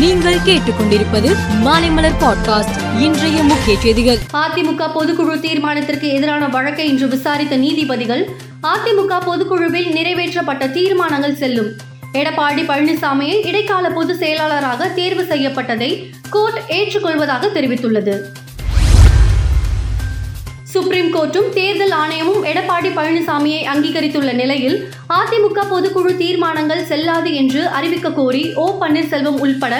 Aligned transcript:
நீங்கள் 0.00 0.38
கேட்டுக்கொண்டிருப்பது 0.38 1.36
மாலைமலர் 1.64 2.14
பாட்காஸ்ட். 2.20 3.00
இன்றைய 3.00 3.42
முக்கிய 3.42 3.78
செய்திகள். 3.78 4.16
அதிமுக 4.32 4.90
பொதுக்குழு 4.94 5.40
தீர்மானத்திற்கு 5.40 6.00
எதிரான 6.00 6.48
வழக்கை 6.48 6.88
இன்று 6.88 7.08
விசாரித்த 7.08 7.56
நீதிபதிகள் 7.56 8.28
அதிமுக 8.62 9.20
பொதுக்குழுவில் 9.26 9.92
நிறைவேற்றப்பட்ட 9.92 10.70
தீர்மானங்கள் 10.70 11.36
செல்லும். 11.36 11.72
எடப்பாடி 12.12 12.64
பழனிசாமியை 12.66 13.46
இடைக்கால 13.46 13.90
பொதுச் 13.90 14.18
செயலாளராக 14.18 14.86
தேர்வு 14.86 15.22
செய்யப்பட்டதை 15.22 16.10
கோர்ட் 16.30 16.60
ஏற்றுக்கொள்வதாக 16.68 17.48
தெரிவித்துள்ளது. 17.54 18.20
சுப்ரீம் 20.80 21.08
கோர்ட்டும் 21.14 21.48
தேர்தல் 21.56 21.94
ஆணையமும் 22.02 22.44
எடப்பாடி 22.50 22.90
பழனிசாமியை 22.98 23.62
அங்கீகரித்துள்ள 23.72 24.30
நிலையில் 24.40 24.76
அதிமுக 25.16 25.60
பொதுக்குழு 25.72 26.12
தீர்மானங்கள் 26.20 26.86
செல்லாது 26.90 27.30
என்று 27.40 27.62
அறிவிக்க 27.78 28.08
கோரி 28.18 28.42
ஓ 28.62 28.64
பன்னீர்செல்வம் 28.82 29.40
உள்பட 29.44 29.74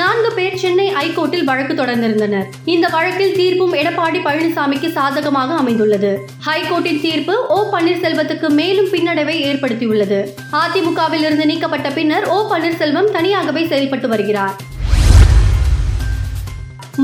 நான்கு 0.00 0.30
பேர் 0.36 0.56
சென்னை 0.62 0.86
ஐகோர்ட்டில் 1.02 1.44
வழக்கு 1.44 1.74
தொடர்ந்திருந்தனர். 1.74 2.46
இந்த 2.74 2.86
வழக்கில் 2.94 3.36
தீர்ப்பும் 3.40 3.74
எடப்பாடி 3.80 4.20
பழனிசாமிக்கு 4.26 4.90
சாதகமாக 4.92 5.54
அமைந்துள்ளது. 5.62 6.12
ஹைகோர்ட்டின் 6.46 7.02
தீர்ப்பு 7.06 7.36
ஓ 7.56 7.58
பன்னீர்செல்வத்துக்கு 7.74 8.50
மேலும் 8.60 8.90
பின்னடைவை 8.94 9.36
ஏற்படுத்தியுள்ளது. 9.50 10.20
அதிமுகவில் 10.62 11.26
இருந்து 11.28 11.46
நீக்கப்பட்ட 11.52 11.90
பின்னர் 11.98 12.28
ஓ 12.36 12.38
பன்னீர்செல்வம் 12.54 13.12
தனியாகவே 13.18 13.64
செயல்பட்டு 13.74 14.10
வருகிறார். 14.14 14.56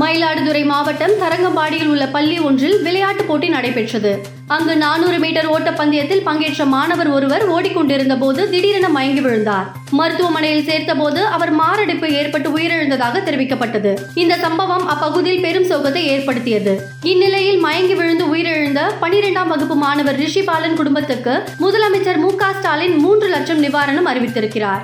மயிலாடுதுறை 0.01 0.65
மாவட்டம் 0.65 1.11
தரங்கம்பாடியில் 1.21 1.87
உள்ள 1.87 2.07
பள்ளி 2.07 2.39
ஒன்றில் 2.39 2.81
விளையாட்டுப் 2.81 3.27
போட்டி 3.27 3.47
நடைபெற்றது. 3.49 4.11
அங்கு 4.47 4.75
நானூறு 4.75 5.19
மீட்டர் 5.19 5.49
ஓட்டப்பந்தயத்தில் 5.51 6.23
பங்கேற்ற 6.23 6.65
மாணவர் 6.65 7.09
ஒருவர் 7.09 7.45
ஓடிக்கொண்டிருந்த 7.49 8.17
போது 8.17 8.49
திடீரென 8.49 8.89
மயங்கி 8.89 9.21
விழுந்தார். 9.21 9.67
மருத்துவமனையில் 9.91 10.65
சேர்த்தபோது 10.69 11.21
அவர் 11.35 11.51
மாரடைப்பு 11.51 12.09
ஏற்பட்டு 12.11 12.49
உயிரிழந்ததாக 12.57 13.21
தெரிவிக்கப்பட்டது. 13.27 13.93
இந்த 14.13 14.37
சம்பவம் 14.37 14.87
அப்பகுதியில் 14.87 15.41
பெரும் 15.41 15.69
சோகத்தை 15.69 16.03
ஏற்படுத்தியது. 16.15 16.73
இந்நிலையில் 17.03 17.59
மயங்கி 17.59 17.93
விழுந்து 17.93 18.35
உயிரிழந்த 18.35 18.81
பனிரெண்டாம் 19.01 19.47
வகுப்பு 19.47 19.75
மாணவர் 19.75 20.15
ரிஷிபாலன் 20.15 20.75
குடும்பத்துக்கு 20.75 21.35
முதலமைச்சர் 21.59 22.17
மு 22.17 22.31
ஸ்டாலின் 22.59 22.97
மூன்று 22.97 23.27
லட்சம் 23.27 23.63
நிவாரணம் 23.63 24.09
அறிவித்திருக்கிறார். 24.13 24.83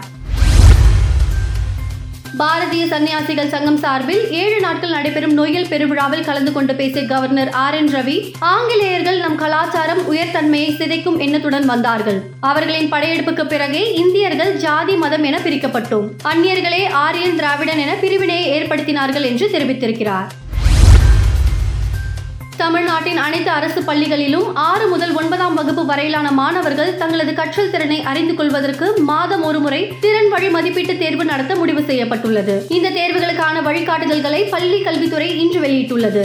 பாரதிய 2.40 2.84
சன்னியாசிகள் 2.92 3.50
சங்கம் 3.54 3.80
சார்பில் 3.84 4.22
ஏழு 4.42 4.58
நாட்கள் 4.60 4.94
நடைபெறும் 4.96 5.34
நொய்யல் 5.38 5.68
பெருவிழாவில் 5.70 6.26
கலந்து 6.28 6.52
கொண்டு 6.52 6.74
பேசிய 6.76 7.02
கவர்னர் 7.06 7.52
ஆர் 7.64 7.78
என் 7.80 7.92
ரவி 7.96 8.16
ஆங்கிலேயர்கள் 8.54 9.20
நம் 9.20 9.36
கலாச்சாரம் 9.36 10.02
உயர்தன்மையை 10.12 10.70
சிதைக்கும் 10.80 11.20
எண்ணத்துடன் 11.26 11.66
வந்தார்கள். 11.66 12.20
அவர்களின் 12.40 12.92
படையெடுப்புக்கு 12.94 13.46
பிறகே 13.48 13.84
இந்தியர்கள் 14.04 14.54
ஜாதி 14.66 14.96
மதம் 14.96 15.24
என 15.24 15.40
பிரிக்கப்பட்டோம். 15.46 16.10
அந்நியர்களே 16.34 16.84
ஆரியன் 17.06 17.36
திராவிடன் 17.36 17.78
என 17.78 17.96
பிரிவினையை 18.04 18.46
ஏற்படுத்தினார்கள் 18.58 19.28
என்று 19.32 19.48
தெரிவித்திருக்கிறார். 19.56 20.30
தமிழ்நாட்டின் 22.62 23.20
அனைத்து 23.26 23.52
அரசு 23.58 23.82
பள்ளிகளிலும் 23.82 24.48
ஆறு 24.70 24.86
முதல் 24.88 25.14
ஒன்பதாம் 25.20 25.56
வகுப்பு 25.60 25.84
வரையிலான 25.86 26.28
மாணவர்கள் 26.40 26.92
தங்களது 27.02 27.34
கற்றல் 27.40 27.72
திறனை 27.74 28.00
அறிந்து 28.12 28.34
கொள்வதற்கு 28.36 28.88
மாதம் 29.12 29.44
ஒருமுறை 29.44 29.82
திறன் 30.00 30.30
வழி 30.30 30.50
மதிப்பீட்டு 30.50 30.96
தேர்வு 30.98 31.26
நடத்த 31.32 31.56
முடிவு 31.56 31.84
செய்யப்பட்டுள்ளது. 31.90 32.56
இந்த 32.78 32.90
தேர்வுகளுக்கான 32.90 33.64
வழிகாட்டுதல்களை 33.70 34.44
பள்ளி 34.56 34.80
கல்வித்துறை 34.82 35.30
இன்று 35.44 35.62
வெளியிட்டுள்ளது. 35.66 36.24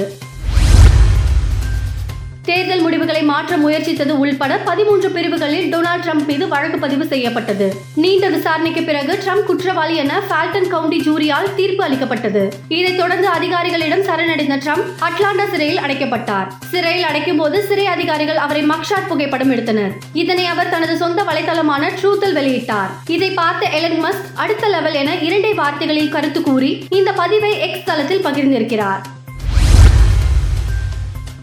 தேர்தல் 2.44 2.80
முடிவுகளை 2.80 3.22
மாற்ற 3.22 3.56
முயற்சித்தது 3.56 4.08
உள்பட 4.08 4.56
பதிமூன்று 4.56 5.10
பிரிவுகளில் 5.10 5.76
டொனால்டு 5.76 6.02
ட்ரம்ப் 6.04 6.26
மீது 6.26 6.48
வழக்கு 6.48 6.78
பதிவு 6.78 7.06
செய்யப்பட்டது. 7.06 7.74
நீண்ட 7.94 8.28
விசாரணைக்கு 8.28 8.82
பிறகு 8.82 9.18
ட்ரம்ப் 9.26 9.44
குற்றவாளி 9.44 9.96
என 9.96 10.20
ஃபால்டன் 10.28 10.68
கவுண்டி 10.68 10.98
ஜூரியால் 10.98 11.54
தீர்ப்பு 11.54 11.84
அளிக்கப்பட்டது. 11.84 12.52
இதைத் 12.68 12.96
தொடர்ந்து 12.96 13.28
அதிகாரிகளிடம் 13.28 14.02
சரணடைந்த 14.02 14.56
ட்ரம்ப் 14.56 14.84
அட்லாண்டா 15.00 15.50
சிறையில் 15.50 15.78
அடைக்கப்பட்டார். 15.78 16.46
சிறையில் 16.70 17.04
அடைக்கும் 17.04 17.36
போது 17.36 17.62
சிறை 17.62 17.86
அதிகாரிகள் 17.86 18.36
அவரை 18.36 18.62
மக்ஷாட் 18.66 19.08
புகைப்படம் 19.08 19.50
எடுத்தனர். 19.50 19.92
இதனை 20.12 20.46
அவர் 20.46 20.68
தனது 20.68 20.96
சொந்த 20.96 21.22
வலைதளமான 21.22 21.90
ட்ரூத்தில் 22.02 22.38
வெளியிட்டார். 22.38 22.90
இதை 23.06 23.30
பார்த்த 23.30 23.66
எலன் 23.66 24.04
மஸ்க் 24.04 24.30
அடுத்த 24.34 24.68
லெவல் 24.68 24.94
என 24.94 25.16
இரண்டே 25.16 25.54
வார்த்தைகளில் 25.54 26.08
கருத்து 26.08 26.42
கூறி 26.42 26.86
இந்த 26.90 27.12
பதிவை 27.12 27.58
எக்ஸ் 27.58 27.84
தளத்தில் 27.84 28.24
பகிர்ந்திருக்கிறார். 28.24 29.02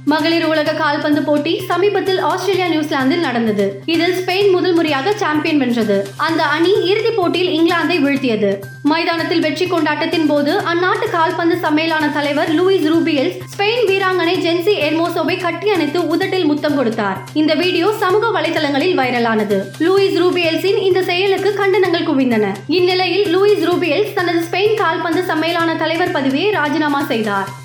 மகளிர் 0.05 0.45
உலக 0.45 0.73
கால்பந்து 0.73 1.21
போட்டி 1.21 1.61
சமீபத்தில் 1.67 2.19
ஆஸ்திரேலியா 2.19 2.67
நியூசிலாந்தில் 2.67 3.19
நடந்தது. 3.19 3.81
இதில் 3.85 4.15
ஸ்பெயின் 4.19 4.51
முதல் 4.51 4.73
முறையாக 4.73 5.11
சாம்பியன் 5.11 5.57
வென்றது. 5.57 6.07
அந்த 6.17 6.43
அணி 6.43 6.73
இறுதிப் 6.83 7.15
போட்டியில் 7.15 7.51
இங்கிலாந்தை 7.57 7.97
வீழ்த்தியது. 8.05 8.59
மைதானத்தில் 8.83 9.39
வெற்றி 9.39 9.67
கொண்டாட்டத்தின் 9.67 10.27
போது 10.27 10.57
அந்நாட்டு 10.57 11.09
கால்பந்து 11.09 11.55
சம்மேளன 11.55 12.11
தலைவர் 12.13 12.49
லூயிஸ் 12.49 12.87
ரூபியல்ஸ் 12.93 13.37
ஸ்பெயின் 13.53 13.85
வீராங்கனை 13.89 14.35
ஜென்சி 14.47 14.75
எர்மோசோவை 14.87 15.39
கட்டி 15.39 15.69
அணைத்து 15.69 16.07
உதட்டில் 16.07 16.45
முத்தம் 16.45 16.75
கொடுத்தார். 16.75 17.17
இந்த 17.33 17.53
வீடியோ 17.53 17.93
சமூக 17.99 18.41
வலைதளங்களில் 18.41 18.97
வைரலானது. 18.99 19.59
லூயிஸ் 19.79 20.19
ரூபியல்ஸின் 20.23 20.77
இந்த 20.77 21.03
செயலுக்கு 21.03 21.53
கண்டனங்கள் 21.61 22.07
குவிந்தன. 22.11 22.55
இந்நிலையில் 22.67 23.37
லூயிஸ் 23.37 23.65
ரூபியல்ஸ் 23.71 24.13
தனது 24.13 24.41
ஸ்பெயின் 24.49 24.75
கால்பந்து 24.75 25.21
சம்மேளன 25.21 25.77
தலைவர் 25.77 26.11
பதவியை 26.11 26.51
ராஜினாமா 26.51 27.03
செய்தார். 27.03 27.60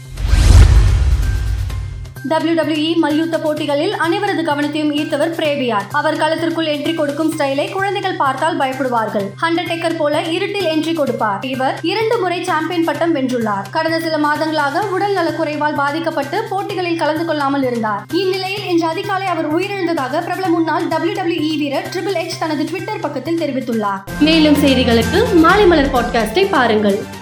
WWE 2.28 2.96
மல்யுத்த 2.96 3.38
போட்டிகளில் 3.38 3.92
அனைவரது 3.92 4.42
கவனத்தையும் 4.46 4.92
ஈர்த்தவர் 5.00 5.34
பிரேவியார் 5.34 5.84
அவர் 5.90 6.16
களத்திற்குள் 6.16 6.68
என்ட்ரி 6.68 6.94
கொடுக்கும் 6.94 7.32
ஸ்டைலை 7.38 7.72
குழந்தைகள் 7.72 8.16
பார்த்தால் 8.16 8.58
பயப்படுவார்கள். 8.58 9.26
ஹண்டர்டேக்கர் 9.42 9.96
போல 9.96 10.22
இருட்டில் 10.22 10.64
என்ட்ரி 10.64 10.94
கொடுப்பார். 10.94 11.44
இவர் 11.46 11.78
இரண்டு 11.82 12.18
முறை 12.18 12.44
சாம்பியன் 12.44 12.84
பட்டம் 12.84 13.14
வென்றுள்ளார். 13.14 13.70
கடந்த 13.70 14.00
சில 14.00 14.18
மாதங்களாக 14.18 14.80
உடல் 14.90 15.16
நலக்குறைவால் 15.16 15.74
பாதிக்கப்பட்டு 15.74 16.44
போட்டிகளில் 16.50 16.98
கலந்து 16.98 17.24
கொள்ளாமல் 17.24 17.62
இருந்தார். 17.62 18.04
இந்நிலையில் 18.12 18.66
இன்று 18.66 18.86
அதிகாலை 18.86 19.26
அவர் 19.26 19.56
உயிரிழந்ததாக 19.56 20.10
பிரபல 20.10 20.48
முன்னாள் 20.48 20.84
WWE 20.86 21.58
வீரர் 21.58 21.88
ட்ரிபிள் 21.88 22.14
எச் 22.14 22.40
தனது 22.40 22.64
ட்விட்டர் 22.64 23.00
பக்கத்தில் 23.00 23.38
தெரிவித்துள்ளார். 23.38 24.02
மேலும் 24.20 24.54
செய்திகளுக்கு 24.54 25.34
மாலை 25.34 25.66
மலர் 25.66 25.92
பாட்காஸ்டை 25.92 26.46
பாருங்கள். 26.50 27.15